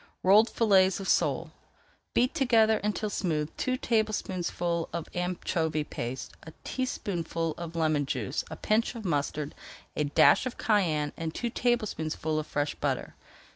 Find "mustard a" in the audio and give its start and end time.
9.05-10.05